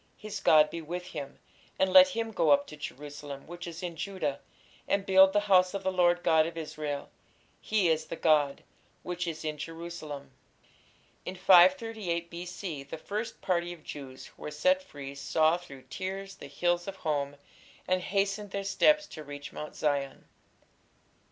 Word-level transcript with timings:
his 0.17 0.39
God 0.39 0.71
be 0.71 0.81
with 0.81 1.05
him, 1.05 1.37
and 1.77 1.93
let 1.93 2.07
him 2.07 2.31
go 2.31 2.49
up 2.49 2.65
to 2.65 2.75
Jerusalem, 2.75 3.45
which 3.45 3.67
is 3.67 3.83
in 3.83 3.95
Judah, 3.95 4.39
and 4.87 5.05
build 5.05 5.31
the 5.31 5.41
house 5.41 5.75
of 5.75 5.83
the 5.83 5.91
Lord 5.91 6.23
God 6.23 6.47
of 6.47 6.57
Israel 6.57 7.11
(he 7.61 7.87
is 7.87 8.05
the 8.07 8.15
God) 8.15 8.63
which 9.03 9.27
is 9.27 9.45
in 9.45 9.59
Jerusalem. 9.59 10.31
In 11.23 11.35
538 11.35 12.31
B.C. 12.31 12.81
the 12.81 12.97
first 12.97 13.41
party 13.41 13.73
of 13.73 13.83
Jews 13.83 14.25
who 14.25 14.41
were 14.41 14.49
set 14.49 14.81
free 14.81 15.13
saw 15.13 15.57
through 15.59 15.83
tears 15.83 16.33
the 16.33 16.47
hills 16.47 16.87
of 16.87 16.95
home, 16.95 17.35
and 17.87 18.01
hastened 18.01 18.49
their 18.49 18.63
steps 18.63 19.05
to 19.09 19.23
reach 19.23 19.53
Mount 19.53 19.75
Zion. 19.75 20.25